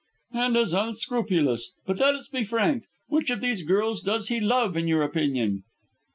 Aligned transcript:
"And 0.33 0.57
as 0.57 0.73
unscrupulous. 0.73 1.73
But 1.85 1.99
let 1.99 2.15
us 2.15 2.27
be 2.27 2.43
frank. 2.43 2.85
Which 3.09 3.29
of 3.29 3.39
these 3.39 3.61
girls 3.61 4.01
does 4.01 4.29
he 4.29 4.39
love, 4.39 4.75
in 4.75 4.87
your 4.87 5.03
opinion?" 5.03 5.61